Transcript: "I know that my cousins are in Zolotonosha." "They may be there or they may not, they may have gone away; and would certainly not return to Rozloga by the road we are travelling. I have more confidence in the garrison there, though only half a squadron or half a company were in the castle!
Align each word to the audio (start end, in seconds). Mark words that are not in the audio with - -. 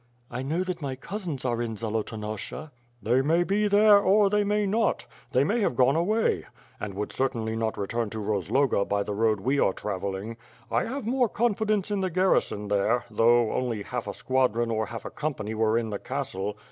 "I 0.31 0.41
know 0.41 0.63
that 0.63 0.81
my 0.81 0.95
cousins 0.95 1.45
are 1.45 1.61
in 1.61 1.75
Zolotonosha." 1.77 2.71
"They 3.03 3.21
may 3.21 3.43
be 3.43 3.67
there 3.67 3.99
or 3.99 4.31
they 4.31 4.43
may 4.43 4.65
not, 4.65 5.05
they 5.31 5.43
may 5.43 5.59
have 5.61 5.75
gone 5.75 5.95
away; 5.95 6.45
and 6.79 6.95
would 6.95 7.11
certainly 7.11 7.55
not 7.55 7.77
return 7.77 8.09
to 8.09 8.17
Rozloga 8.19 8.83
by 8.83 9.03
the 9.03 9.13
road 9.13 9.41
we 9.41 9.59
are 9.59 9.73
travelling. 9.73 10.37
I 10.71 10.85
have 10.85 11.05
more 11.05 11.29
confidence 11.29 11.91
in 11.91 12.01
the 12.01 12.09
garrison 12.09 12.67
there, 12.67 13.05
though 13.11 13.53
only 13.53 13.83
half 13.83 14.07
a 14.07 14.15
squadron 14.15 14.71
or 14.71 14.87
half 14.87 15.05
a 15.05 15.11
company 15.11 15.53
were 15.53 15.77
in 15.77 15.91
the 15.91 15.99
castle! 15.99 16.57